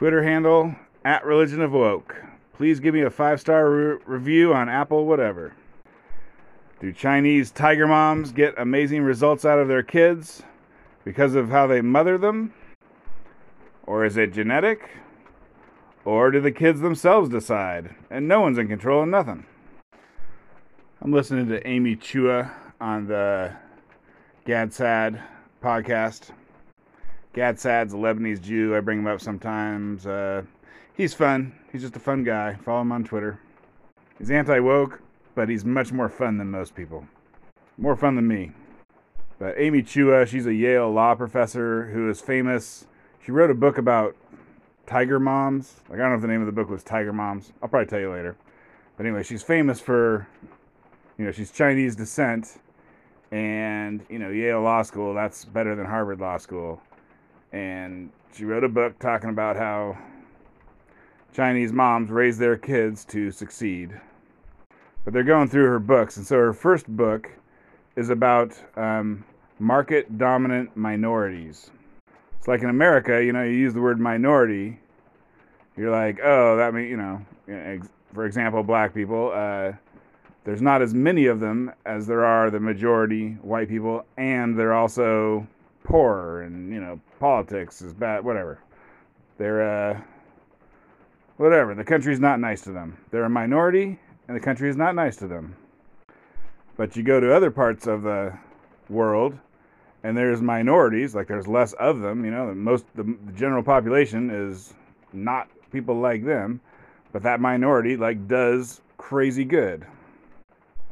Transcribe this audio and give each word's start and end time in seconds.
Twitter 0.00 0.22
handle 0.22 0.74
at 1.04 1.26
Religion 1.26 1.60
of 1.60 1.72
Woke. 1.72 2.16
Please 2.54 2.80
give 2.80 2.94
me 2.94 3.02
a 3.02 3.10
five 3.10 3.38
star 3.38 3.68
re- 3.68 3.98
review 4.06 4.54
on 4.54 4.66
Apple, 4.66 5.04
whatever. 5.04 5.52
Do 6.80 6.90
Chinese 6.90 7.50
tiger 7.50 7.86
moms 7.86 8.32
get 8.32 8.54
amazing 8.56 9.02
results 9.02 9.44
out 9.44 9.58
of 9.58 9.68
their 9.68 9.82
kids 9.82 10.42
because 11.04 11.34
of 11.34 11.50
how 11.50 11.66
they 11.66 11.82
mother 11.82 12.16
them? 12.16 12.54
Or 13.86 14.06
is 14.06 14.16
it 14.16 14.32
genetic? 14.32 14.88
Or 16.06 16.30
do 16.30 16.40
the 16.40 16.50
kids 16.50 16.80
themselves 16.80 17.28
decide 17.28 17.94
and 18.08 18.26
no 18.26 18.40
one's 18.40 18.56
in 18.56 18.68
control 18.68 19.02
of 19.02 19.08
nothing? 19.10 19.44
I'm 21.02 21.12
listening 21.12 21.46
to 21.48 21.68
Amy 21.68 21.94
Chua 21.94 22.50
on 22.80 23.06
the 23.06 23.52
Gad 24.46 24.72
Saad 24.72 25.20
podcast. 25.62 26.30
Gad 27.32 27.58
Saad's 27.58 27.94
a 27.94 27.96
Lebanese 27.96 28.42
Jew. 28.42 28.76
I 28.76 28.80
bring 28.80 28.98
him 28.98 29.06
up 29.06 29.20
sometimes. 29.20 30.06
Uh, 30.06 30.42
he's 30.94 31.14
fun. 31.14 31.54
He's 31.70 31.82
just 31.82 31.96
a 31.96 32.00
fun 32.00 32.24
guy. 32.24 32.54
Follow 32.64 32.80
him 32.80 32.92
on 32.92 33.04
Twitter. 33.04 33.38
He's 34.18 34.30
anti 34.30 34.58
woke, 34.58 35.00
but 35.34 35.48
he's 35.48 35.64
much 35.64 35.92
more 35.92 36.08
fun 36.08 36.38
than 36.38 36.50
most 36.50 36.74
people. 36.74 37.06
More 37.78 37.96
fun 37.96 38.16
than 38.16 38.26
me. 38.26 38.52
But 39.38 39.54
Amy 39.56 39.82
Chua, 39.82 40.26
she's 40.26 40.46
a 40.46 40.52
Yale 40.52 40.90
law 40.90 41.14
professor 41.14 41.86
who 41.86 42.10
is 42.10 42.20
famous. 42.20 42.86
She 43.24 43.32
wrote 43.32 43.50
a 43.50 43.54
book 43.54 43.78
about 43.78 44.16
tiger 44.86 45.20
moms. 45.20 45.76
Like 45.88 45.98
I 45.98 46.02
don't 46.02 46.10
know 46.10 46.16
if 46.16 46.22
the 46.22 46.28
name 46.28 46.40
of 46.40 46.46
the 46.46 46.52
book 46.52 46.68
was 46.68 46.82
Tiger 46.82 47.12
Moms. 47.12 47.52
I'll 47.62 47.68
probably 47.68 47.86
tell 47.86 48.00
you 48.00 48.12
later. 48.12 48.36
But 48.96 49.06
anyway, 49.06 49.22
she's 49.22 49.42
famous 49.42 49.80
for 49.80 50.26
you 51.16 51.26
know, 51.26 51.32
she's 51.32 51.52
Chinese 51.52 51.94
descent 51.94 52.56
and, 53.30 54.04
you 54.08 54.18
know, 54.18 54.30
Yale 54.30 54.62
Law 54.62 54.80
School, 54.82 55.12
that's 55.12 55.44
better 55.44 55.76
than 55.76 55.84
Harvard 55.84 56.18
Law 56.18 56.38
School 56.38 56.80
and 57.52 58.10
she 58.34 58.44
wrote 58.44 58.64
a 58.64 58.68
book 58.68 58.98
talking 58.98 59.30
about 59.30 59.56
how 59.56 59.98
Chinese 61.32 61.72
moms 61.72 62.10
raise 62.10 62.38
their 62.38 62.56
kids 62.56 63.04
to 63.06 63.30
succeed. 63.30 64.00
But 65.04 65.14
they're 65.14 65.22
going 65.24 65.48
through 65.48 65.66
her 65.66 65.78
books, 65.78 66.16
and 66.16 66.26
so 66.26 66.36
her 66.36 66.52
first 66.52 66.86
book 66.88 67.30
is 67.96 68.10
about 68.10 68.52
um, 68.76 69.24
market 69.58 70.18
dominant 70.18 70.76
minorities. 70.76 71.70
It's 72.38 72.48
like 72.48 72.62
in 72.62 72.70
America, 72.70 73.22
you 73.22 73.32
know, 73.32 73.42
you 73.42 73.52
use 73.52 73.74
the 73.74 73.80
word 73.80 74.00
minority, 74.00 74.78
you're 75.76 75.90
like, 75.90 76.20
oh, 76.22 76.56
that 76.56 76.74
means, 76.74 76.90
you 76.90 76.96
know, 76.96 77.20
for 78.12 78.26
example, 78.26 78.62
black 78.62 78.94
people. 78.94 79.32
Uh, 79.34 79.72
there's 80.44 80.62
not 80.62 80.82
as 80.82 80.94
many 80.94 81.26
of 81.26 81.40
them 81.40 81.72
as 81.84 82.06
there 82.06 82.24
are 82.24 82.50
the 82.50 82.60
majority 82.60 83.32
white 83.42 83.68
people, 83.68 84.04
and 84.16 84.58
they're 84.58 84.72
also 84.72 85.46
poor 85.84 86.42
and 86.42 86.72
you 86.72 86.80
know 86.80 87.00
politics 87.18 87.82
is 87.82 87.92
bad 87.92 88.24
whatever. 88.24 88.58
They're 89.38 89.90
uh 89.90 90.00
whatever. 91.36 91.74
The 91.74 91.84
country's 91.84 92.20
not 92.20 92.40
nice 92.40 92.62
to 92.62 92.72
them. 92.72 92.98
They're 93.10 93.24
a 93.24 93.30
minority 93.30 93.98
and 94.28 94.36
the 94.36 94.40
country 94.40 94.68
is 94.68 94.76
not 94.76 94.94
nice 94.94 95.16
to 95.16 95.26
them. 95.26 95.56
But 96.76 96.96
you 96.96 97.02
go 97.02 97.20
to 97.20 97.34
other 97.34 97.50
parts 97.50 97.86
of 97.86 98.02
the 98.02 98.38
world 98.88 99.38
and 100.02 100.16
there's 100.16 100.40
minorities 100.40 101.14
like 101.14 101.28
there's 101.28 101.46
less 101.46 101.72
of 101.74 102.00
them 102.00 102.24
you 102.24 102.30
know 102.30 102.48
the 102.48 102.54
most 102.54 102.84
the, 102.94 103.16
general 103.36 103.62
population 103.62 104.30
is 104.30 104.74
not 105.12 105.48
people 105.70 105.94
like 106.00 106.24
them 106.24 106.60
but 107.12 107.22
that 107.22 107.40
minority 107.40 107.96
like 107.96 108.28
does 108.28 108.80
crazy 108.96 109.44
good. 109.44 109.86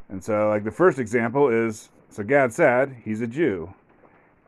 And 0.08 0.22
so 0.24 0.48
like 0.48 0.64
the 0.64 0.70
first 0.70 0.98
example 0.98 1.48
is 1.48 1.90
so 2.10 2.22
Gad 2.22 2.52
Saad 2.52 2.96
he's 3.04 3.20
a 3.20 3.26
Jew 3.26 3.72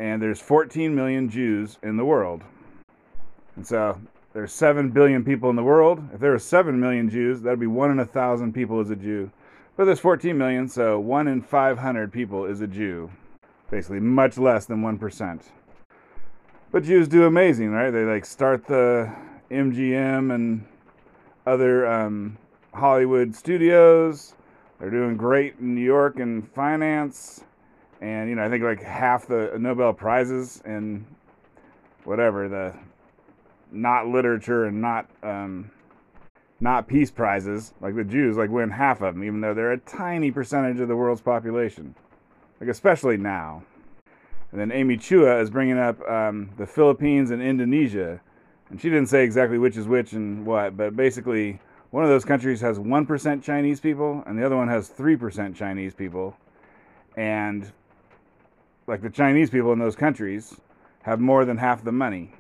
and 0.01 0.20
there's 0.20 0.41
14 0.41 0.95
million 0.95 1.29
Jews 1.29 1.77
in 1.83 1.98
the 1.98 2.05
world. 2.06 2.43
And 3.56 3.67
so 3.67 4.01
there's 4.33 4.51
7 4.51 4.89
billion 4.91 5.23
people 5.23 5.51
in 5.51 5.56
the 5.56 5.62
world. 5.62 6.03
If 6.15 6.20
there 6.20 6.31
were 6.31 6.39
7 6.39 6.81
million 6.81 7.11
Jews, 7.11 7.43
that'd 7.43 7.61
be 7.61 7.67
1 7.67 7.91
in 7.91 7.98
a 7.98 8.05
1,000 8.05 8.55
people 8.55 8.81
is 8.81 8.89
a 8.89 8.97
Jew. 8.97 9.31
But 9.77 9.84
there's 9.84 10.01
14 10.01 10.37
million, 10.37 10.69
so 10.69 10.98
1 10.98 11.28
in 11.28 11.43
500 11.43 12.11
people 12.11 12.47
is 12.47 12.62
a 12.62 12.66
Jew. 12.66 13.11
Basically, 13.71 14.00
much 14.00 14.38
less 14.38 14.65
than 14.65 14.81
1%. 14.83 15.43
But 16.72 16.82
Jews 16.82 17.06
do 17.06 17.27
amazing, 17.27 17.71
right? 17.71 17.91
They 17.91 18.05
like 18.05 18.25
start 18.25 18.67
the 18.67 19.12
MGM 19.50 20.34
and 20.34 20.65
other 21.47 21.87
um, 21.87 22.38
Hollywood 22.72 23.34
studios. 23.34 24.34
They're 24.78 24.88
doing 24.88 25.19
great 25.19 25.56
in 25.61 25.75
New 25.75 25.82
York 25.82 26.21
in 26.21 26.41
finance 26.41 27.44
and 28.00 28.28
you 28.28 28.34
know 28.34 28.44
I 28.44 28.49
think 28.49 28.62
like 28.62 28.83
half 28.83 29.27
the 29.27 29.56
Nobel 29.59 29.93
prizes 29.93 30.62
and 30.65 31.05
whatever 32.05 32.49
the 32.49 32.75
not 33.71 34.09
literature 34.09 34.65
and 34.65 34.81
not 34.81 35.09
um, 35.22 35.71
not 36.61 36.88
peace 36.88 37.11
prizes 37.11 37.72
like 37.81 37.94
the 37.94 38.05
Jews 38.05 38.37
like 38.37 38.50
win 38.50 38.71
half 38.71 39.03
of 39.03 39.15
them 39.15 39.25
even 39.25 39.41
though 39.41 39.55
they're 39.55 39.72
a 39.72 39.78
tiny 39.78 40.31
percentage 40.31 40.81
of 40.81 40.88
the 40.88 40.97
world's 40.97 41.21
population. 41.21 41.94
Like 42.61 42.69
especially 42.69 43.16
now. 43.16 43.62
And 44.53 44.61
then 44.61 44.72
Amy 44.72 44.97
Chua 44.97 45.41
is 45.41 45.49
bringing 45.49 45.78
up 45.78 46.00
um, 46.09 46.50
the 46.59 46.67
Philippines 46.67 47.31
and 47.31 47.41
Indonesia. 47.41 48.21
And 48.69 48.81
she 48.81 48.91
didn't 48.91 49.09
say 49.09 49.25
exactly 49.25 49.59
which 49.59 49.77
is 49.77 49.87
which 49.87 50.12
and 50.12 50.44
what 50.44 50.77
but 50.77 50.97
basically 50.97 51.61
one 51.91 52.05
of 52.05 52.11
those 52.11 52.25
countries 52.25 52.61
has 52.61 52.78
1% 52.78 53.43
Chinese 53.43 53.81
people 53.81 54.22
and 54.27 54.38
the 54.38 54.47
other 54.47 54.56
one 54.56 54.69
has 54.69 54.88
3% 54.88 55.55
Chinese 55.55 55.94
people. 55.94 56.37
And 57.17 57.72
like 58.91 59.03
the 59.03 59.09
Chinese 59.09 59.51
people 59.51 59.73
in 59.73 59.78
those 59.78 59.95
countries, 59.95 60.61
have 61.03 61.21
more 61.21 61.45
than 61.45 61.56
half 61.56 61.84
the 61.84 61.93
money, 61.93 62.33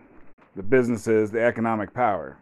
the 0.56 0.62
businesses, 0.64 1.30
the 1.30 1.40
economic 1.40 1.94
power. 1.94 2.36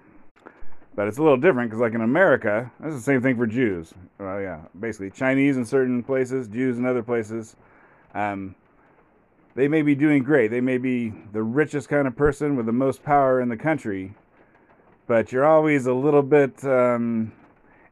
But 0.95 1.09
it's 1.09 1.19
a 1.19 1.23
little 1.23 1.37
different 1.37 1.71
because, 1.71 1.83
like 1.83 1.93
in 1.93 2.01
America, 2.01 2.73
that's 2.81 2.95
the 2.95 3.03
same 3.03 3.21
thing 3.21 3.37
for 3.37 3.47
Jews. 3.47 3.93
Well, 4.19 4.41
yeah, 4.41 4.63
basically 4.81 5.11
Chinese 5.11 5.59
in 5.59 5.67
certain 5.67 6.03
places, 6.03 6.49
Jews 6.49 6.79
in 6.79 6.87
other 6.87 7.03
places. 7.03 7.55
Um, 8.15 8.55
they 9.55 9.69
may 9.69 9.83
be 9.83 9.95
doing 9.95 10.23
great. 10.23 10.49
They 10.49 10.63
may 10.63 10.79
be 10.79 11.13
the 11.33 11.43
richest 11.43 11.91
kind 11.91 12.09
of 12.09 12.17
person 12.17 12.57
with 12.57 12.65
the 12.65 12.73
most 12.73 13.03
power 13.03 13.43
in 13.43 13.51
the 13.51 13.59
country, 13.59 14.15
but 15.07 15.33
you're 15.33 15.45
always 15.45 15.85
a 15.85 15.93
little 15.93 16.23
bit 16.23 16.65
um, 16.65 17.33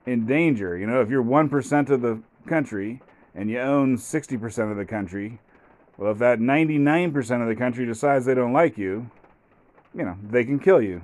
in 0.06 0.24
danger. 0.24 0.78
You 0.78 0.86
know, 0.86 1.02
if 1.02 1.10
you're 1.10 1.22
1% 1.22 1.90
of 1.90 2.00
the 2.00 2.22
country 2.46 3.02
and 3.34 3.50
you 3.50 3.60
own 3.60 3.98
60% 3.98 4.70
of 4.70 4.78
the 4.78 4.86
country, 4.86 5.38
well, 5.98 6.12
if 6.12 6.18
that 6.18 6.38
99% 6.38 7.42
of 7.42 7.48
the 7.48 7.56
country 7.56 7.86
decides 7.86 8.24
they 8.26 8.34
don't 8.34 8.52
like 8.52 8.76
you, 8.76 9.10
you 9.94 10.04
know, 10.04 10.16
they 10.22 10.44
can 10.44 10.58
kill 10.58 10.82
you. 10.82 11.00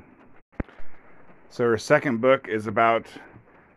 So 1.48 1.64
her 1.64 1.78
second 1.78 2.20
book 2.20 2.48
is 2.48 2.66
about 2.66 3.06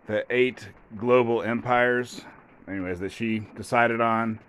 the 0.08 0.26
eight 0.30 0.70
global 0.98 1.42
empires, 1.42 2.22
anyways, 2.68 3.00
that 3.00 3.12
she 3.12 3.48
decided 3.56 4.02
on, 4.02 4.40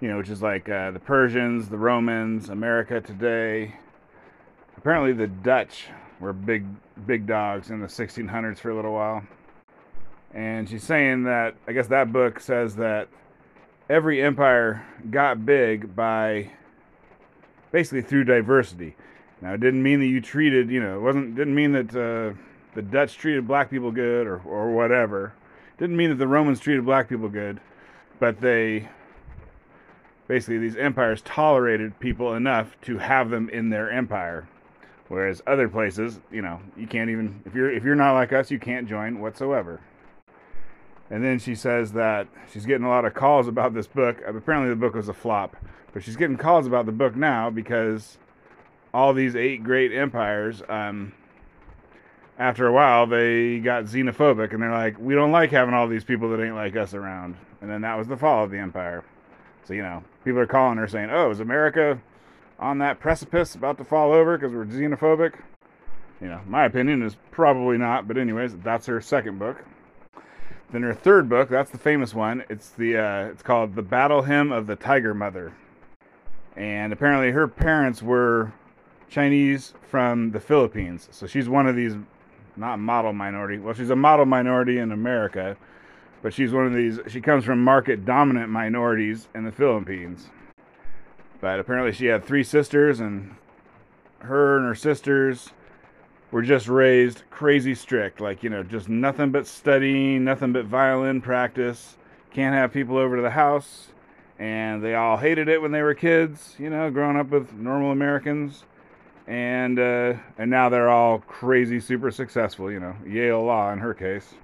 you 0.00 0.08
know, 0.08 0.16
which 0.16 0.28
is 0.30 0.42
like 0.42 0.68
uh, 0.68 0.90
the 0.90 0.98
Persians, 0.98 1.68
the 1.68 1.78
Romans, 1.78 2.48
America 2.48 3.00
today. 3.00 3.74
Apparently, 4.76 5.12
the 5.12 5.26
Dutch 5.26 5.86
were 6.20 6.32
big, 6.32 6.64
big 7.06 7.26
dogs 7.26 7.70
in 7.70 7.80
the 7.80 7.86
1600s 7.86 8.58
for 8.58 8.70
a 8.70 8.76
little 8.76 8.92
while. 8.92 9.22
And 10.32 10.68
she's 10.68 10.82
saying 10.82 11.24
that, 11.24 11.54
I 11.68 11.72
guess 11.72 11.86
that 11.88 12.12
book 12.12 12.40
says 12.40 12.76
that 12.76 13.08
every 13.88 14.22
empire 14.22 14.84
got 15.10 15.44
big 15.44 15.94
by 15.94 16.50
basically 17.72 18.02
through 18.02 18.24
diversity. 18.24 18.96
Now, 19.40 19.54
it 19.54 19.60
didn't 19.60 19.82
mean 19.82 20.00
that 20.00 20.06
you 20.06 20.20
treated, 20.20 20.70
you 20.70 20.80
know, 20.80 20.96
it 20.96 21.00
wasn't 21.02 21.34
didn't 21.34 21.54
mean 21.54 21.72
that 21.72 21.90
uh, 21.90 22.36
the 22.74 22.82
Dutch 22.82 23.16
treated 23.16 23.46
black 23.46 23.70
people 23.70 23.90
good 23.90 24.26
or 24.26 24.40
or 24.44 24.72
whatever. 24.72 25.34
Didn't 25.78 25.96
mean 25.96 26.10
that 26.10 26.16
the 26.16 26.28
Romans 26.28 26.60
treated 26.60 26.84
black 26.84 27.08
people 27.08 27.28
good, 27.28 27.60
but 28.20 28.40
they 28.40 28.88
basically 30.28 30.58
these 30.58 30.76
empires 30.76 31.20
tolerated 31.22 31.98
people 32.00 32.34
enough 32.34 32.76
to 32.82 32.96
have 32.98 33.28
them 33.28 33.48
in 33.50 33.70
their 33.70 33.90
empire. 33.90 34.48
Whereas 35.08 35.42
other 35.46 35.68
places, 35.68 36.20
you 36.30 36.40
know, 36.40 36.60
you 36.76 36.86
can't 36.86 37.10
even 37.10 37.42
if 37.44 37.54
you're 37.54 37.70
if 37.70 37.84
you're 37.84 37.94
not 37.94 38.14
like 38.14 38.32
us, 38.32 38.50
you 38.50 38.58
can't 38.58 38.88
join 38.88 39.20
whatsoever. 39.20 39.80
And 41.10 41.22
then 41.22 41.38
she 41.38 41.54
says 41.54 41.92
that 41.92 42.28
she's 42.52 42.66
getting 42.66 42.86
a 42.86 42.88
lot 42.88 43.04
of 43.04 43.14
calls 43.14 43.46
about 43.46 43.74
this 43.74 43.86
book. 43.86 44.22
Apparently, 44.26 44.70
the 44.70 44.76
book 44.76 44.94
was 44.94 45.08
a 45.08 45.12
flop, 45.12 45.56
but 45.92 46.02
she's 46.02 46.16
getting 46.16 46.36
calls 46.36 46.66
about 46.66 46.86
the 46.86 46.92
book 46.92 47.14
now 47.14 47.50
because 47.50 48.18
all 48.92 49.12
these 49.12 49.36
eight 49.36 49.62
great 49.62 49.92
empires, 49.92 50.62
um, 50.68 51.12
after 52.38 52.66
a 52.66 52.72
while, 52.72 53.06
they 53.06 53.58
got 53.58 53.84
xenophobic 53.84 54.52
and 54.52 54.62
they're 54.62 54.72
like, 54.72 54.98
we 54.98 55.14
don't 55.14 55.32
like 55.32 55.50
having 55.50 55.74
all 55.74 55.86
these 55.86 56.04
people 56.04 56.30
that 56.30 56.42
ain't 56.42 56.54
like 56.54 56.74
us 56.76 56.94
around. 56.94 57.36
And 57.60 57.70
then 57.70 57.82
that 57.82 57.96
was 57.96 58.08
the 58.08 58.16
fall 58.16 58.44
of 58.44 58.50
the 58.50 58.58
empire. 58.58 59.04
So, 59.64 59.74
you 59.74 59.82
know, 59.82 60.02
people 60.24 60.40
are 60.40 60.46
calling 60.46 60.78
her 60.78 60.88
saying, 60.88 61.10
oh, 61.10 61.30
is 61.30 61.40
America 61.40 62.00
on 62.58 62.78
that 62.78 63.00
precipice 63.00 63.54
about 63.54 63.78
to 63.78 63.84
fall 63.84 64.12
over 64.12 64.36
because 64.36 64.52
we're 64.52 64.64
xenophobic? 64.64 65.34
You 66.20 66.28
know, 66.28 66.40
my 66.46 66.64
opinion 66.64 67.02
is 67.02 67.16
probably 67.30 67.78
not, 67.78 68.06
but, 68.06 68.16
anyways, 68.16 68.56
that's 68.58 68.86
her 68.86 69.00
second 69.00 69.38
book. 69.38 69.64
Then 70.74 70.82
her 70.82 70.92
third 70.92 71.28
book, 71.28 71.48
that's 71.48 71.70
the 71.70 71.78
famous 71.78 72.14
one. 72.14 72.42
It's 72.50 72.70
the 72.70 72.96
uh, 72.96 73.26
it's 73.26 73.44
called 73.44 73.76
The 73.76 73.82
Battle 73.82 74.22
Hymn 74.22 74.50
of 74.50 74.66
the 74.66 74.74
Tiger 74.74 75.14
Mother. 75.14 75.52
And 76.56 76.92
apparently 76.92 77.30
her 77.30 77.46
parents 77.46 78.02
were 78.02 78.52
Chinese 79.08 79.74
from 79.88 80.32
the 80.32 80.40
Philippines. 80.40 81.08
So 81.12 81.28
she's 81.28 81.48
one 81.48 81.68
of 81.68 81.76
these, 81.76 81.94
not 82.56 82.80
model 82.80 83.12
minority. 83.12 83.58
Well, 83.58 83.74
she's 83.74 83.90
a 83.90 83.94
model 83.94 84.26
minority 84.26 84.78
in 84.78 84.90
America, 84.90 85.56
but 86.22 86.34
she's 86.34 86.50
one 86.50 86.66
of 86.66 86.74
these. 86.74 86.98
She 87.06 87.20
comes 87.20 87.44
from 87.44 87.62
market 87.62 88.04
dominant 88.04 88.50
minorities 88.50 89.28
in 89.32 89.44
the 89.44 89.52
Philippines. 89.52 90.28
But 91.40 91.60
apparently, 91.60 91.92
she 91.92 92.06
had 92.06 92.24
three 92.24 92.42
sisters, 92.42 92.98
and 92.98 93.36
her 94.22 94.56
and 94.56 94.66
her 94.66 94.74
sisters 94.74 95.50
were 96.34 96.42
just 96.42 96.66
raised 96.66 97.22
crazy 97.30 97.76
strict. 97.76 98.20
Like, 98.20 98.42
you 98.42 98.50
know, 98.50 98.64
just 98.64 98.88
nothing 98.88 99.30
but 99.30 99.46
studying, 99.46 100.24
nothing 100.24 100.52
but 100.52 100.64
violin 100.64 101.20
practice. 101.20 101.96
Can't 102.32 102.56
have 102.56 102.72
people 102.72 102.96
over 102.96 103.14
to 103.14 103.22
the 103.22 103.30
house. 103.30 103.86
And 104.40 104.82
they 104.82 104.96
all 104.96 105.16
hated 105.16 105.48
it 105.48 105.62
when 105.62 105.70
they 105.70 105.82
were 105.82 105.94
kids, 105.94 106.56
you 106.58 106.70
know, 106.70 106.90
growing 106.90 107.16
up 107.16 107.30
with 107.30 107.52
normal 107.54 107.92
Americans. 107.92 108.64
And 109.28 109.78
uh, 109.78 110.14
and 110.36 110.50
now 110.50 110.68
they're 110.68 110.90
all 110.90 111.20
crazy, 111.20 111.78
super 111.78 112.10
successful, 112.10 112.68
you 112.68 112.80
know, 112.80 112.96
Yale 113.06 113.44
Law 113.44 113.72
in 113.72 113.78
her 113.78 113.94
case. 113.94 114.34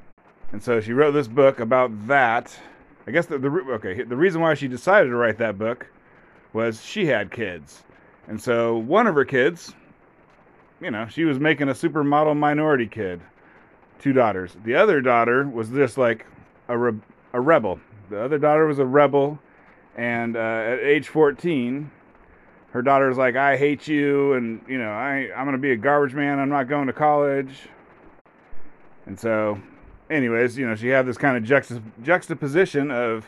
And 0.53 0.63
so 0.63 0.81
she 0.81 0.93
wrote 0.93 1.11
this 1.11 1.27
book 1.27 1.59
about 1.59 2.07
that. 2.07 2.57
I 3.09 3.11
guess 3.11 3.27
the, 3.27 3.37
the 3.37 3.49
okay, 3.49 4.05
the 4.05 4.17
reason 4.17 4.41
why 4.41 4.55
she 4.55 4.69
decided 4.69 5.09
to 5.09 5.17
write 5.17 5.39
that 5.39 5.59
book 5.59 5.89
was 6.53 6.85
she 6.85 7.07
had 7.07 7.33
kids. 7.33 7.83
And 8.29 8.41
so 8.41 8.77
one 8.77 9.09
of 9.09 9.17
her 9.17 9.25
kids, 9.25 9.75
you 10.81 10.91
know, 10.91 11.07
she 11.07 11.25
was 11.25 11.39
making 11.39 11.69
a 11.69 11.73
supermodel 11.73 12.37
minority 12.37 12.87
kid, 12.87 13.21
two 13.99 14.13
daughters. 14.13 14.57
The 14.65 14.75
other 14.75 15.01
daughter 15.01 15.47
was 15.47 15.69
just 15.71 15.99
like 15.99 16.27
a, 16.69 16.77
re- 16.77 17.01
a 17.33 17.41
rebel. 17.41 17.81
The 18.09 18.23
other 18.23 18.39
daughter 18.39 18.67
was 18.67 18.79
a 18.79 18.87
rebel, 18.87 19.39
and 19.97 20.37
uh, 20.37 20.41
at 20.41 20.81
age 20.81 21.09
14, 21.09 21.91
her 22.73 22.83
daughter's 22.83 23.17
like, 23.17 23.37
"I 23.37 23.57
hate 23.57 23.87
you," 23.87 24.33
and 24.35 24.63
you 24.67 24.79
know, 24.79 24.91
I 24.91 25.31
I'm 25.37 25.45
gonna 25.45 25.59
be 25.59 25.73
a 25.73 25.77
garbage 25.77 26.15
man. 26.15 26.39
I'm 26.39 26.49
not 26.49 26.69
going 26.69 26.87
to 26.87 26.93
college. 26.93 27.69
And 29.07 29.19
so, 29.19 29.61
anyways, 30.09 30.57
you 30.57 30.67
know, 30.67 30.75
she 30.75 30.89
had 30.89 31.07
this 31.07 31.17
kind 31.17 31.37
of 31.37 31.43
juxtap- 31.43 31.83
juxtaposition 32.03 32.91
of 32.91 33.27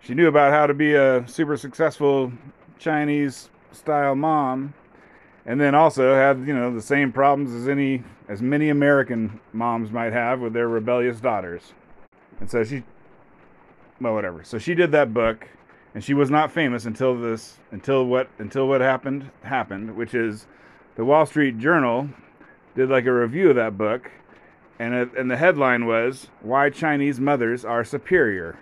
she 0.00 0.14
knew 0.14 0.26
about 0.26 0.52
how 0.52 0.66
to 0.66 0.74
be 0.74 0.94
a 0.94 1.26
super 1.28 1.56
successful 1.56 2.32
Chinese 2.78 3.50
style 3.72 4.14
mom 4.14 4.74
and 5.44 5.60
then 5.60 5.74
also 5.74 6.14
had 6.14 6.46
you 6.46 6.54
know 6.54 6.72
the 6.72 6.82
same 6.82 7.12
problems 7.12 7.52
as 7.52 7.68
any 7.68 8.02
as 8.28 8.40
many 8.40 8.68
American 8.68 9.40
moms 9.52 9.90
might 9.90 10.12
have 10.12 10.40
with 10.40 10.52
their 10.52 10.68
rebellious 10.68 11.20
daughters. 11.20 11.72
And 12.40 12.50
so 12.50 12.64
she 12.64 12.82
well 14.00 14.14
whatever. 14.14 14.44
So 14.44 14.58
she 14.58 14.74
did 14.74 14.92
that 14.92 15.12
book 15.12 15.48
and 15.94 16.02
she 16.02 16.14
was 16.14 16.30
not 16.30 16.50
famous 16.50 16.86
until 16.86 17.18
this 17.18 17.58
until 17.70 18.06
what 18.06 18.28
until 18.38 18.68
what 18.68 18.80
happened 18.80 19.30
happened, 19.42 19.96
which 19.96 20.14
is 20.14 20.46
the 20.96 21.04
Wall 21.04 21.26
Street 21.26 21.58
Journal 21.58 22.08
did 22.74 22.88
like 22.88 23.06
a 23.06 23.12
review 23.12 23.50
of 23.50 23.56
that 23.56 23.76
book 23.76 24.10
and 24.78 24.94
it, 24.94 25.10
and 25.16 25.30
the 25.30 25.36
headline 25.36 25.86
was 25.86 26.28
why 26.40 26.70
Chinese 26.70 27.20
mothers 27.20 27.64
are 27.64 27.84
superior. 27.84 28.58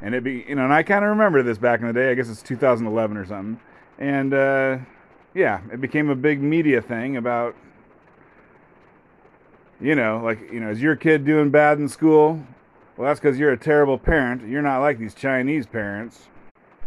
And 0.00 0.14
it 0.14 0.24
be 0.24 0.44
you 0.48 0.54
know 0.54 0.64
and 0.64 0.72
I 0.72 0.82
kind 0.82 1.04
of 1.04 1.10
remember 1.10 1.42
this 1.42 1.58
back 1.58 1.80
in 1.80 1.86
the 1.86 1.92
day. 1.92 2.10
I 2.10 2.14
guess 2.14 2.30
it's 2.30 2.42
2011 2.42 3.16
or 3.16 3.26
something. 3.26 3.60
And 3.98 4.34
uh 4.34 4.78
yeah, 5.34 5.60
it 5.72 5.80
became 5.80 6.10
a 6.10 6.14
big 6.14 6.42
media 6.42 6.82
thing 6.82 7.16
about, 7.16 7.54
you 9.80 9.94
know, 9.94 10.20
like, 10.22 10.40
you 10.52 10.60
know, 10.60 10.70
is 10.70 10.82
your 10.82 10.96
kid 10.96 11.24
doing 11.24 11.50
bad 11.50 11.78
in 11.78 11.88
school? 11.88 12.44
Well, 12.96 13.08
that's 13.08 13.20
because 13.20 13.38
you're 13.38 13.52
a 13.52 13.58
terrible 13.58 13.98
parent. 13.98 14.46
You're 14.46 14.62
not 14.62 14.80
like 14.80 14.98
these 14.98 15.14
Chinese 15.14 15.66
parents. 15.66 16.28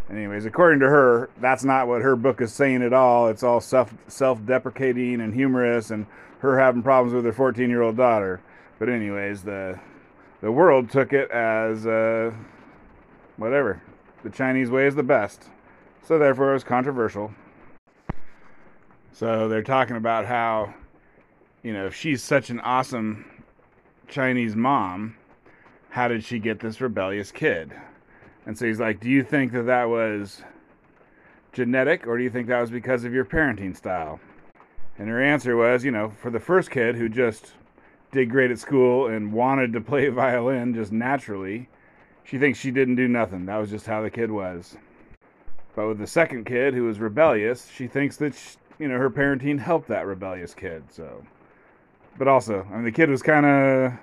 Anyways, 0.10 0.46
according 0.46 0.80
to 0.82 0.88
her, 0.88 1.30
that's 1.42 1.64
not 1.64 1.88
what 1.88 2.04
her 2.04 2.16
book 2.16 2.40
is 2.40 2.54
saying 2.54 2.84
at 2.84 2.94
all. 2.94 3.28
It's 3.28 3.42
all 3.42 3.60
self 3.60 3.92
self 4.08 4.46
deprecating 4.46 5.20
and 5.20 5.34
humorous, 5.34 5.90
and 5.90 6.06
her 6.40 6.60
having 6.60 6.84
problems 6.84 7.16
with 7.16 7.26
her 7.26 7.34
14 7.34 7.70
year 7.70 7.82
old 7.82 7.98
daughter. 7.98 8.40
But 8.78 8.90
anyways, 8.90 9.42
the 9.42 9.80
the 10.42 10.52
world 10.52 10.92
took 10.92 11.12
it 11.12 11.32
as 11.32 11.88
uh, 11.88 12.32
whatever. 13.38 13.82
The 14.24 14.30
Chinese 14.30 14.70
way 14.70 14.86
is 14.86 14.94
the 14.94 15.04
best, 15.04 15.46
so 16.04 16.20
therefore 16.20 16.52
it 16.52 16.54
was 16.54 16.64
controversial. 16.64 17.34
So 19.16 19.48
they're 19.48 19.64
talking 19.64 19.96
about 19.96 20.26
how, 20.26 20.74
you 21.64 21.72
know, 21.72 21.86
if 21.86 21.96
she's 21.96 22.22
such 22.22 22.50
an 22.50 22.60
awesome 22.60 23.24
Chinese 24.10 24.58
mom, 24.58 25.16
how 25.90 26.10
did 26.10 26.22
she 26.22 26.38
get 26.38 26.60
this 26.60 26.82
rebellious 26.82 27.32
kid? 27.32 27.72
And 28.46 28.58
so 28.58 28.66
he's 28.66 28.82
like, 28.82 29.00
Do 29.00 29.10
you 29.10 29.24
think 29.24 29.54
that 29.54 29.68
that 29.68 29.86
was 29.86 30.44
genetic, 31.54 32.06
or 32.06 32.18
do 32.18 32.26
you 32.26 32.30
think 32.30 32.50
that 32.50 32.60
was 32.60 32.70
because 32.70 33.06
of 33.06 33.14
your 33.14 33.24
parenting 33.24 33.74
style? 33.74 34.20
And 34.98 35.08
her 35.08 35.24
answer 35.24 35.56
was, 35.56 35.86
you 35.86 35.92
know, 35.92 36.12
for 36.22 36.30
the 36.30 36.42
first 36.42 36.70
kid 36.70 36.98
who 36.98 37.08
just 37.08 37.54
did 38.12 38.30
great 38.30 38.52
at 38.52 38.60
school 38.60 39.08
and 39.08 39.32
wanted 39.32 39.72
to 39.72 39.80
play 39.80 40.10
violin 40.10 40.74
just 40.74 40.92
naturally, 40.92 41.70
she 42.26 42.38
thinks 42.38 42.60
she 42.60 42.70
didn't 42.70 42.96
do 42.96 43.08
nothing. 43.08 43.46
That 43.46 43.60
was 43.60 43.70
just 43.70 43.86
how 43.86 44.02
the 44.02 44.10
kid 44.10 44.30
was. 44.30 44.76
But 45.74 45.88
with 45.88 46.00
the 46.00 46.08
second 46.08 46.44
kid 46.44 46.74
who 46.74 46.84
was 46.84 47.00
rebellious, 47.00 47.70
she 47.74 47.88
thinks 47.88 48.18
that 48.18 48.36
you 48.80 48.88
know, 48.88 48.98
her 48.98 49.10
parenting 49.10 49.60
helped 49.60 49.88
that 49.88 50.06
rebellious 50.06 50.54
kid. 50.54 50.84
So, 50.90 51.24
but 52.18 52.28
also, 52.28 52.68
I 52.72 52.76
mean, 52.76 52.86
the 52.86 52.92
kid 52.92 53.10
was 53.10 53.22
kind 53.22 53.46
of 53.46 53.94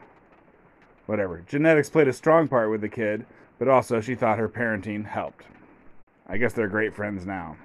whatever. 1.06 1.42
Genetics 1.46 1.90
played 1.90 2.08
a 2.08 2.12
strong 2.12 2.48
part 2.48 2.70
with 2.70 2.80
the 2.80 2.88
kid, 2.88 3.26
but 3.58 3.68
also 3.68 4.00
she 4.00 4.14
thought 4.14 4.38
her 4.38 4.48
parenting 4.48 5.04
helped. 5.06 5.44
I 6.26 6.36
guess 6.36 6.52
they're 6.52 6.68
great 6.68 6.94
friends 6.94 7.26
now. 7.26 7.56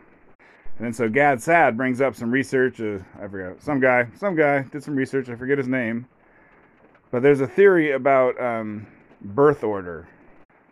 And 0.77 0.85
then 0.85 0.93
so 0.93 1.09
Gad 1.09 1.41
Saad 1.41 1.75
brings 1.75 2.01
up 2.01 2.15
some 2.15 2.29
research. 2.29 2.79
Uh, 2.79 2.99
I 3.21 3.27
forget 3.27 3.61
some 3.61 3.79
guy, 3.79 4.07
some 4.15 4.35
guy 4.35 4.61
did 4.63 4.83
some 4.83 4.95
research. 4.95 5.29
I 5.29 5.35
forget 5.35 5.57
his 5.57 5.67
name, 5.67 6.07
but 7.09 7.23
there's 7.23 7.41
a 7.41 7.47
theory 7.47 7.91
about 7.91 8.39
um, 8.39 8.85
birth 9.21 9.63
order. 9.63 10.07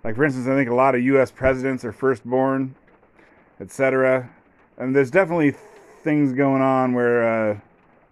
Like 0.04 0.16
for 0.16 0.26
instance, 0.26 0.48
I 0.48 0.56
think 0.56 0.70
a 0.70 0.76
lot 0.76 0.94
of 0.94 1.02
U.S. 1.02 1.32
presidents 1.32 1.84
are 1.84 1.92
firstborn, 1.92 2.76
etc. 3.60 4.30
And 4.78 4.96
there's 4.96 5.10
definitely 5.10 5.56
things 6.06 6.32
going 6.32 6.62
on 6.62 6.94
where, 6.94 7.52
uh, 7.52 7.60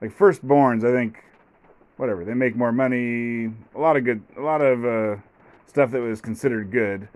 like 0.01 0.17
firstborns, 0.17 0.83
I 0.83 0.91
think, 0.91 1.23
whatever 1.95 2.25
they 2.25 2.33
make 2.33 2.57
more 2.57 2.73
money. 2.73 3.53
A 3.75 3.79
lot 3.79 3.95
of 3.95 4.03
good, 4.03 4.21
a 4.35 4.41
lot 4.41 4.59
of 4.59 4.83
uh, 4.83 5.21
stuff 5.67 5.91
that 5.91 6.01
was 6.01 6.19
considered 6.19 6.71
good 6.71 7.07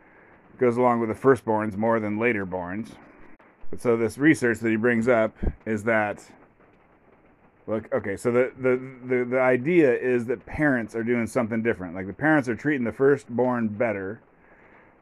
goes 0.57 0.77
along 0.77 1.01
with 1.01 1.09
the 1.09 1.15
firstborns 1.15 1.75
more 1.75 1.99
than 1.99 2.17
laterborns. 2.17 2.91
But 3.69 3.81
so 3.81 3.97
this 3.97 4.17
research 4.17 4.59
that 4.59 4.69
he 4.69 4.77
brings 4.77 5.07
up 5.09 5.35
is 5.65 5.83
that 5.83 6.23
look 7.65 7.93
okay 7.93 8.15
so 8.15 8.31
the, 8.31 8.53
the 8.57 8.79
the 9.05 9.25
the 9.25 9.39
idea 9.41 9.93
is 9.93 10.25
that 10.25 10.45
parents 10.45 10.95
are 10.95 11.03
doing 11.03 11.27
something 11.27 11.61
different 11.61 11.93
like 11.93 12.07
the 12.07 12.13
parents 12.13 12.47
are 12.47 12.55
treating 12.55 12.85
the 12.85 12.93
firstborn 12.93 13.67
better 13.67 14.21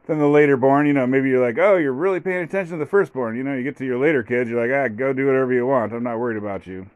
then 0.06 0.18
the 0.18 0.28
later 0.28 0.56
born, 0.56 0.86
you 0.86 0.92
know, 0.92 1.06
maybe 1.06 1.28
you're 1.28 1.44
like, 1.44 1.58
oh, 1.58 1.76
you're 1.76 1.92
really 1.92 2.20
paying 2.20 2.44
attention 2.44 2.78
to 2.78 2.78
the 2.78 2.88
firstborn. 2.88 3.36
You 3.36 3.42
know, 3.42 3.54
you 3.54 3.62
get 3.62 3.76
to 3.78 3.84
your 3.84 3.98
later 3.98 4.22
kids, 4.22 4.48
you're 4.48 4.60
like, 4.60 4.74
ah, 4.74 4.94
go 4.94 5.12
do 5.12 5.26
whatever 5.26 5.52
you 5.52 5.66
want. 5.66 5.92
I'm 5.92 6.02
not 6.02 6.18
worried 6.18 6.36
about 6.36 6.66
you. 6.66 6.88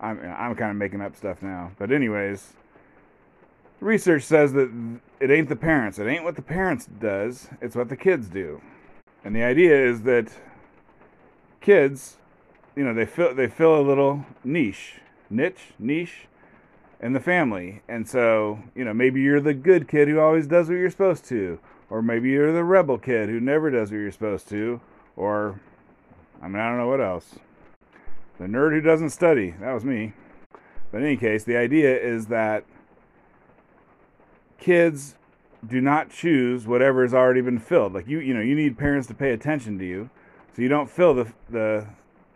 I'm 0.00 0.20
I'm 0.20 0.54
kind 0.54 0.70
of 0.70 0.76
making 0.76 1.00
up 1.00 1.16
stuff 1.16 1.42
now, 1.42 1.72
but 1.78 1.90
anyways, 1.90 2.52
research 3.80 4.22
says 4.22 4.52
that 4.52 4.70
it 5.20 5.30
ain't 5.30 5.48
the 5.48 5.56
parents. 5.56 5.98
It 5.98 6.06
ain't 6.06 6.24
what 6.24 6.36
the 6.36 6.42
parents 6.42 6.86
does. 6.86 7.48
It's 7.60 7.74
what 7.74 7.88
the 7.88 7.96
kids 7.96 8.28
do. 8.28 8.60
And 9.24 9.34
the 9.34 9.42
idea 9.42 9.74
is 9.74 10.02
that 10.02 10.32
kids, 11.60 12.18
you 12.76 12.84
know, 12.84 12.92
they 12.92 13.06
fill 13.06 13.34
they 13.34 13.48
fill 13.48 13.80
a 13.80 13.82
little 13.82 14.26
niche, 14.44 15.00
niche, 15.30 15.72
niche 15.78 16.26
in 17.00 17.12
the 17.12 17.20
family. 17.20 17.82
And 17.88 18.06
so, 18.08 18.60
you 18.74 18.84
know, 18.84 18.94
maybe 18.94 19.20
you're 19.20 19.40
the 19.40 19.54
good 19.54 19.88
kid 19.88 20.08
who 20.08 20.20
always 20.20 20.46
does 20.46 20.68
what 20.68 20.74
you're 20.74 20.90
supposed 20.90 21.24
to 21.26 21.58
or 21.90 22.02
maybe 22.02 22.30
you're 22.30 22.52
the 22.52 22.64
rebel 22.64 22.98
kid 22.98 23.28
who 23.28 23.40
never 23.40 23.70
does 23.70 23.90
what 23.90 23.98
you're 23.98 24.12
supposed 24.12 24.48
to. 24.48 24.80
Or, 25.16 25.60
I 26.42 26.48
mean, 26.48 26.60
I 26.60 26.68
don't 26.68 26.78
know 26.78 26.88
what 26.88 27.00
else. 27.00 27.36
The 28.38 28.46
nerd 28.46 28.72
who 28.72 28.80
doesn't 28.80 29.10
study. 29.10 29.54
That 29.60 29.72
was 29.72 29.84
me. 29.84 30.12
But 30.90 30.98
in 30.98 31.06
any 31.06 31.16
case, 31.16 31.44
the 31.44 31.56
idea 31.56 31.96
is 31.96 32.26
that 32.26 32.64
kids 34.58 35.16
do 35.66 35.80
not 35.80 36.10
choose 36.10 36.66
whatever 36.66 37.02
has 37.02 37.14
already 37.14 37.40
been 37.40 37.58
filled. 37.58 37.94
Like 37.94 38.06
you, 38.06 38.18
you 38.20 38.34
know, 38.34 38.40
you 38.40 38.54
need 38.54 38.78
parents 38.78 39.06
to 39.08 39.14
pay 39.14 39.32
attention 39.32 39.78
to 39.78 39.84
you, 39.84 40.10
so 40.54 40.62
you 40.62 40.68
don't 40.68 40.90
fill 40.90 41.14
the 41.14 41.32
the 41.48 41.86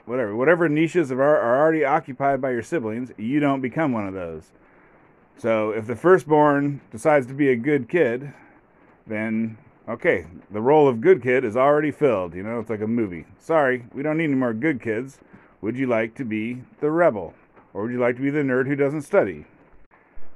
whatever 0.07 0.35
whatever 0.35 0.69
niches 0.69 1.13
are, 1.13 1.23
are 1.23 1.61
already 1.61 1.85
occupied 1.85 2.41
by 2.41 2.51
your 2.51 2.63
siblings. 2.63 3.13
You 3.17 3.41
don't 3.41 3.61
become 3.61 3.93
one 3.93 4.07
of 4.07 4.15
those. 4.15 4.51
So 5.37 5.71
if 5.71 5.87
the 5.87 5.95
firstborn 5.95 6.81
decides 6.91 7.27
to 7.29 7.35
be 7.35 7.49
a 7.51 7.57
good 7.57 7.89
kid, 7.89 8.33
then 9.09 9.59
okay, 9.89 10.27
the 10.51 10.61
role 10.61 10.87
of 10.87 11.01
good 11.01 11.23
kid 11.23 11.45
is 11.45 11.57
already 11.57 11.91
filled. 11.91 12.35
You 12.35 12.43
know, 12.43 12.61
it's 12.61 12.71
like 12.71 12.83
a 12.83 12.87
movie. 12.87 13.25
Sorry, 13.39 13.85
we 13.95 14.03
don't 14.03 14.19
need 14.19 14.25
any 14.25 14.35
more 14.35 14.53
good 14.53 14.81
kids. 14.81 15.19
Would 15.61 15.77
you 15.77 15.87
like 15.87 16.15
to 16.17 16.25
be 16.25 16.63
the 16.81 16.91
rebel? 16.91 17.35
Or 17.75 17.83
would 17.83 17.93
you 17.93 17.99
like 17.99 18.17
to 18.17 18.23
be 18.23 18.31
the 18.31 18.41
nerd 18.41 18.67
who 18.67 18.77
doesn't 18.77 19.03
study? 19.03 19.47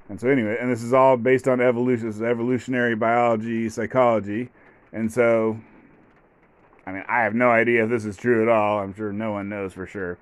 And 0.08 0.20
so, 0.20 0.28
anyway, 0.28 0.56
and 0.60 0.70
this 0.70 0.82
is 0.82 0.92
all 0.92 1.16
based 1.16 1.48
on 1.48 1.60
evolution, 1.60 2.06
this 2.06 2.16
is 2.16 2.22
evolutionary 2.22 2.96
biology, 2.96 3.68
psychology. 3.68 4.50
And 4.92 5.10
so, 5.10 5.58
I 6.86 6.92
mean, 6.92 7.04
I 7.08 7.22
have 7.22 7.34
no 7.34 7.50
idea 7.50 7.84
if 7.84 7.90
this 7.90 8.04
is 8.04 8.16
true 8.16 8.42
at 8.42 8.48
all. 8.48 8.80
I'm 8.80 8.94
sure 8.94 9.12
no 9.12 9.32
one 9.32 9.48
knows 9.48 9.72
for 9.72 9.86
sure. 9.86 10.18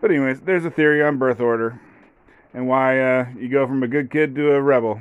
But 0.00 0.10
anyways, 0.10 0.40
there's 0.42 0.64
a 0.64 0.70
theory 0.70 1.02
on 1.02 1.18
birth 1.18 1.40
order 1.40 1.80
and 2.54 2.68
why 2.68 3.00
uh, 3.00 3.26
you 3.36 3.48
go 3.48 3.66
from 3.66 3.82
a 3.82 3.88
good 3.88 4.10
kid 4.10 4.34
to 4.36 4.52
a 4.52 4.62
rebel. 4.62 5.00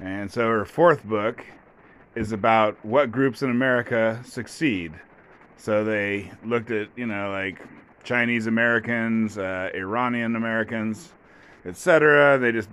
And 0.00 0.30
so 0.30 0.48
her 0.48 0.64
fourth 0.64 1.04
book 1.04 1.44
is 2.14 2.32
about 2.32 2.82
what 2.84 3.12
groups 3.12 3.42
in 3.42 3.50
America 3.50 4.20
succeed. 4.24 4.92
So 5.56 5.84
they 5.84 6.30
looked 6.44 6.70
at, 6.70 6.88
you 6.96 7.06
know, 7.06 7.30
like 7.30 7.60
Chinese 8.04 8.46
Americans, 8.46 9.38
uh, 9.38 9.70
Iranian 9.74 10.36
Americans, 10.36 11.12
etc. 11.64 12.38
They 12.38 12.52
just 12.52 12.68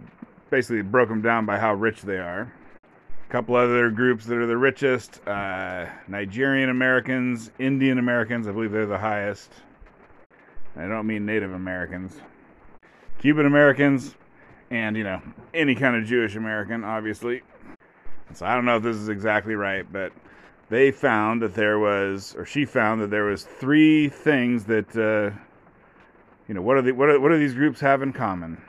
basically 0.50 0.82
broke 0.82 1.10
them 1.10 1.22
down 1.22 1.46
by 1.46 1.58
how 1.58 1.74
rich 1.74 2.02
they 2.02 2.20
are. 2.20 2.52
A 2.84 3.32
couple 3.32 3.56
other 3.56 3.90
groups 3.90 4.26
that 4.26 4.38
are 4.38 4.46
the 4.46 4.58
richest 4.58 5.26
uh, 5.28 5.88
Nigerian 6.08 6.70
Americans, 6.70 7.52
Indian 7.58 7.98
Americans, 7.98 8.48
I 8.48 8.52
believe 8.52 8.72
they're 8.72 8.86
the 8.86 8.98
highest. 8.98 9.52
I 10.76 10.88
don't 10.88 11.08
mean 11.08 11.26
Native 11.26 11.54
Americans. 11.54 12.20
Cuban 13.20 13.46
Americans, 13.46 14.16
and, 14.72 14.98
you 14.98 15.04
know, 15.04 15.22
any 15.54 15.76
kind 15.76 15.96
of 15.96 16.06
Jewish 16.06 16.36
American, 16.36 16.84
obviously. 16.84 17.42
So 18.34 18.46
I 18.46 18.56
don't 18.56 18.66
know 18.66 18.78
if 18.78 18.84
this 18.84 18.98
is 18.98 19.10
exactly 19.10 19.56
right, 19.56 19.86
but 19.92 20.12
they 20.70 20.92
found 20.92 21.42
that 21.42 21.54
there 21.54 21.78
was, 21.78 22.36
or 22.36 22.46
she 22.46 22.66
found 22.66 23.02
that 23.02 23.12
there 23.12 23.26
was 23.26 23.44
three 23.44 24.10
things 24.10 24.66
that, 24.66 24.96
uh, 24.96 25.38
you 26.48 26.54
know, 26.54 26.62
what 26.62 26.78
are 26.78 26.82
the 26.82 26.92
what 26.92 27.10
are, 27.10 27.20
what 27.20 27.30
do 27.30 27.38
these 27.38 27.54
groups 27.54 27.80
have 27.80 28.02
in 28.02 28.12
common? 28.12 28.62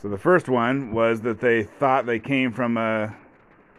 So 0.00 0.08
the 0.08 0.18
first 0.18 0.48
one 0.48 0.92
was 0.92 1.20
that 1.22 1.40
they 1.40 1.64
thought 1.64 2.06
they 2.06 2.18
came 2.18 2.52
from 2.52 2.76
a 2.76 3.14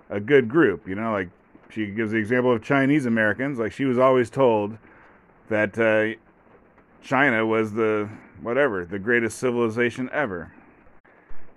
a 0.10 0.20
good 0.20 0.48
group. 0.50 0.88
You 0.88 0.96
know, 0.96 1.12
like 1.12 1.30
she 1.70 1.88
gives 1.88 2.12
the 2.12 2.18
example 2.18 2.52
of 2.52 2.64
Chinese 2.64 3.06
Americans. 3.06 3.60
Like 3.60 3.72
she 3.72 3.86
was 3.86 3.98
always 3.98 4.30
told 4.30 4.78
that 5.50 5.78
uh, 5.78 6.20
China 7.02 7.46
was 7.46 7.74
the 7.74 8.10
whatever 8.42 8.86
the 8.86 9.00
greatest 9.00 9.40
civilization 9.40 10.10
ever. 10.12 10.52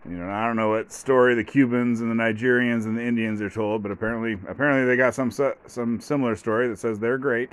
You 0.09 0.17
know, 0.17 0.29
I 0.29 0.47
don't 0.47 0.57
know 0.57 0.71
what 0.71 0.91
story 0.91 1.37
the 1.37 1.45
Cubans 1.45 2.01
and 2.01 2.11
the 2.11 2.21
Nigerians 2.21 2.87
and 2.87 2.99
the 2.99 3.03
Indians 3.03 3.41
are 3.41 3.51
told, 3.51 3.85
but 3.85 3.93
apparently, 3.93 4.33
apparently 4.49 4.85
they 4.85 4.97
got 4.97 5.15
some 5.15 5.31
some 5.67 6.01
similar 6.01 6.35
story 6.35 6.69
that 6.69 6.79
says 6.79 6.99
they're 6.99 7.19
great. 7.19 7.51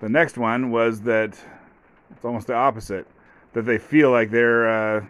The 0.00 0.08
next 0.08 0.38
one 0.38 0.70
was 0.70 1.02
that 1.02 1.38
it's 2.10 2.24
almost 2.24 2.46
the 2.46 2.54
opposite, 2.54 3.06
that 3.52 3.66
they 3.66 3.78
feel 3.78 4.10
like 4.10 4.30
they're 4.30 4.68
uh, 4.68 5.04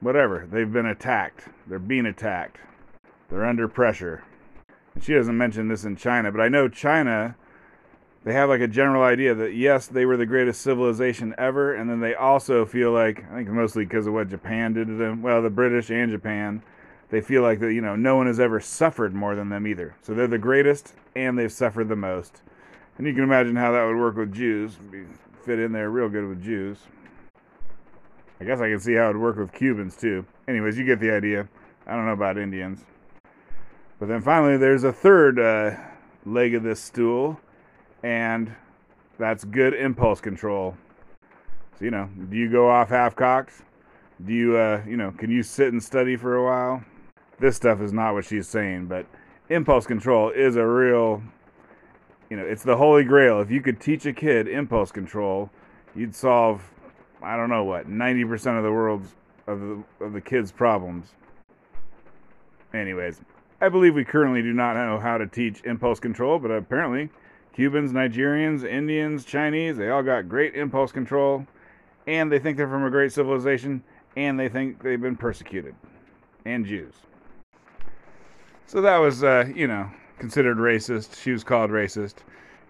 whatever 0.00 0.46
they've 0.50 0.70
been 0.70 0.86
attacked, 0.86 1.48
they're 1.66 1.78
being 1.78 2.06
attacked, 2.06 2.58
they're 3.30 3.46
under 3.46 3.66
pressure. 3.66 4.22
And 4.94 5.02
she 5.02 5.14
doesn't 5.14 5.36
mention 5.36 5.68
this 5.68 5.84
in 5.84 5.96
China, 5.96 6.30
but 6.30 6.40
I 6.40 6.48
know 6.48 6.68
China 6.68 7.34
they 8.26 8.32
have 8.32 8.48
like 8.48 8.60
a 8.60 8.66
general 8.66 9.04
idea 9.04 9.36
that 9.36 9.54
yes, 9.54 9.86
they 9.86 10.04
were 10.04 10.16
the 10.16 10.26
greatest 10.26 10.60
civilization 10.60 11.32
ever, 11.38 11.76
and 11.76 11.88
then 11.88 12.00
they 12.00 12.16
also 12.16 12.66
feel 12.66 12.90
like 12.90 13.24
I 13.30 13.36
think 13.36 13.48
mostly 13.50 13.84
because 13.84 14.08
of 14.08 14.14
what 14.14 14.28
Japan 14.28 14.72
did 14.72 14.88
to 14.88 14.94
them. 14.94 15.22
Well, 15.22 15.40
the 15.40 15.48
British 15.48 15.90
and 15.90 16.10
Japan, 16.10 16.60
they 17.08 17.20
feel 17.20 17.42
like 17.42 17.60
that 17.60 17.72
you 17.72 17.80
know 17.80 17.94
no 17.94 18.16
one 18.16 18.26
has 18.26 18.40
ever 18.40 18.58
suffered 18.58 19.14
more 19.14 19.36
than 19.36 19.48
them 19.48 19.64
either. 19.64 19.94
So 20.02 20.12
they're 20.12 20.26
the 20.26 20.38
greatest, 20.38 20.92
and 21.14 21.38
they've 21.38 21.52
suffered 21.52 21.88
the 21.88 21.94
most. 21.94 22.42
And 22.98 23.06
you 23.06 23.14
can 23.14 23.22
imagine 23.22 23.54
how 23.54 23.70
that 23.70 23.84
would 23.84 23.96
work 23.96 24.16
with 24.16 24.34
Jews. 24.34 24.76
Fit 25.44 25.60
in 25.60 25.70
there 25.70 25.88
real 25.88 26.08
good 26.08 26.28
with 26.28 26.42
Jews. 26.42 26.78
I 28.40 28.44
guess 28.44 28.60
I 28.60 28.68
can 28.68 28.80
see 28.80 28.94
how 28.94 29.04
it 29.04 29.12
would 29.12 29.22
work 29.22 29.36
with 29.36 29.52
Cubans 29.52 29.96
too. 29.96 30.26
Anyways, 30.48 30.76
you 30.76 30.84
get 30.84 30.98
the 30.98 31.12
idea. 31.12 31.46
I 31.86 31.94
don't 31.94 32.06
know 32.06 32.12
about 32.12 32.38
Indians. 32.38 32.80
But 34.00 34.08
then 34.08 34.20
finally, 34.20 34.56
there's 34.56 34.82
a 34.82 34.92
third 34.92 35.38
uh, 35.38 35.76
leg 36.24 36.56
of 36.56 36.64
this 36.64 36.80
stool 36.80 37.38
and 38.06 38.54
that's 39.18 39.42
good 39.42 39.74
impulse 39.74 40.20
control. 40.20 40.76
So, 41.76 41.84
you 41.84 41.90
know, 41.90 42.08
do 42.30 42.36
you 42.36 42.48
go 42.48 42.70
off 42.70 42.88
half 42.88 43.16
cocked? 43.16 43.54
Do 44.24 44.32
you, 44.32 44.56
uh, 44.56 44.80
you 44.86 44.96
know, 44.96 45.10
can 45.10 45.28
you 45.28 45.42
sit 45.42 45.72
and 45.72 45.82
study 45.82 46.14
for 46.14 46.36
a 46.36 46.44
while? 46.44 46.84
This 47.40 47.56
stuff 47.56 47.80
is 47.80 47.92
not 47.92 48.14
what 48.14 48.24
she's 48.24 48.46
saying, 48.46 48.86
but 48.86 49.06
impulse 49.48 49.86
control 49.86 50.30
is 50.30 50.54
a 50.54 50.64
real, 50.64 51.20
you 52.30 52.36
know, 52.36 52.44
it's 52.44 52.62
the 52.62 52.76
holy 52.76 53.02
grail. 53.02 53.40
If 53.40 53.50
you 53.50 53.60
could 53.60 53.80
teach 53.80 54.06
a 54.06 54.12
kid 54.12 54.46
impulse 54.46 54.92
control, 54.92 55.50
you'd 55.96 56.14
solve, 56.14 56.62
I 57.20 57.36
don't 57.36 57.50
know 57.50 57.64
what, 57.64 57.90
90% 57.90 58.56
of 58.56 58.62
the 58.62 58.72
world's, 58.72 59.16
of 59.48 59.58
the, 59.58 59.82
of 60.00 60.12
the 60.12 60.20
kids' 60.20 60.52
problems. 60.52 61.08
Anyways, 62.72 63.20
I 63.60 63.68
believe 63.68 63.96
we 63.96 64.04
currently 64.04 64.42
do 64.42 64.52
not 64.52 64.74
know 64.74 65.00
how 65.00 65.18
to 65.18 65.26
teach 65.26 65.64
impulse 65.64 65.98
control, 65.98 66.38
but 66.38 66.52
apparently 66.52 67.10
Cubans, 67.56 67.90
Nigerians, 67.90 68.68
Indians, 68.68 69.24
Chinese, 69.24 69.78
they 69.78 69.88
all 69.88 70.02
got 70.02 70.28
great 70.28 70.54
impulse 70.54 70.92
control, 70.92 71.46
and 72.06 72.30
they 72.30 72.38
think 72.38 72.58
they're 72.58 72.68
from 72.68 72.84
a 72.84 72.90
great 72.90 73.12
civilization, 73.12 73.82
and 74.14 74.38
they 74.38 74.50
think 74.50 74.82
they've 74.82 75.00
been 75.00 75.16
persecuted, 75.16 75.74
and 76.44 76.66
Jews. 76.66 76.92
So 78.66 78.82
that 78.82 78.98
was, 78.98 79.24
uh, 79.24 79.50
you 79.54 79.66
know, 79.66 79.90
considered 80.18 80.58
racist. 80.58 81.18
She 81.18 81.30
was 81.30 81.42
called 81.42 81.70
racist. 81.70 82.16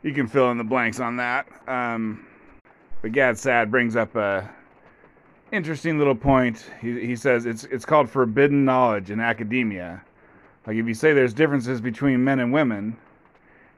You 0.04 0.14
can 0.14 0.28
fill 0.28 0.52
in 0.52 0.56
the 0.56 0.62
blanks 0.62 1.00
on 1.00 1.16
that. 1.16 1.48
Um, 1.66 2.24
but 3.02 3.10
Gad 3.10 3.36
Saad 3.36 3.72
brings 3.72 3.96
up 3.96 4.14
a 4.14 4.48
interesting 5.50 5.98
little 5.98 6.14
point. 6.14 6.64
He, 6.80 7.04
he 7.04 7.16
says 7.16 7.44
it's 7.44 7.64
it's 7.64 7.84
called 7.84 8.08
forbidden 8.08 8.64
knowledge 8.64 9.10
in 9.10 9.18
academia. 9.18 10.00
Like 10.64 10.76
if 10.76 10.86
you 10.86 10.94
say 10.94 11.12
there's 11.12 11.34
differences 11.34 11.80
between 11.80 12.22
men 12.22 12.38
and 12.38 12.52
women, 12.52 12.96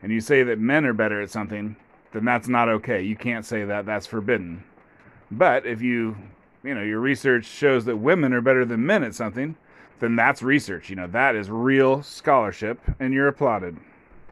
and 0.02 0.12
you 0.12 0.20
say 0.20 0.42
that 0.42 0.58
men 0.58 0.84
are 0.86 0.92
better 0.92 1.20
at 1.20 1.30
something, 1.30 1.76
then 2.12 2.24
that's 2.24 2.48
not 2.48 2.68
okay. 2.68 3.02
You 3.02 3.16
can't 3.16 3.44
say 3.44 3.64
that. 3.64 3.86
That's 3.86 4.06
forbidden. 4.06 4.64
But 5.30 5.66
if 5.66 5.82
you, 5.82 6.16
you 6.62 6.74
know, 6.74 6.82
your 6.82 7.00
research 7.00 7.44
shows 7.44 7.84
that 7.84 7.96
women 7.96 8.32
are 8.32 8.40
better 8.40 8.64
than 8.64 8.86
men 8.86 9.02
at 9.04 9.14
something, 9.14 9.56
then 10.00 10.16
that's 10.16 10.42
research. 10.42 10.88
You 10.88 10.96
know, 10.96 11.06
that 11.08 11.36
is 11.36 11.50
real 11.50 12.02
scholarship, 12.02 12.80
and 12.98 13.12
you're 13.12 13.28
applauded. 13.28 13.76